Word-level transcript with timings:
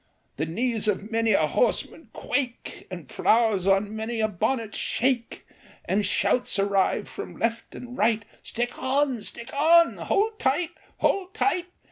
The 0.37 0.47
knees 0.47 0.87
of 0.87 1.11
many 1.11 1.33
a 1.33 1.45
horseman 1.45 2.09
quake, 2.11 2.87
The 2.89 3.05
flowers 3.07 3.67
on 3.67 3.95
many 3.95 4.19
a 4.19 4.27
bonnet 4.27 4.73
shake, 4.73 5.45
And 5.85 6.03
shouts 6.03 6.57
arise 6.57 7.07
from 7.07 7.37
left 7.37 7.75
and 7.75 7.95
right, 7.95 8.25
"Stick 8.41 8.81
on! 8.81 9.21
Stick 9.21 9.53
on!"" 9.53 9.97
Hould 10.07 10.39
tight! 10.39 10.71
Hould 11.01 11.35
tight 11.35 11.67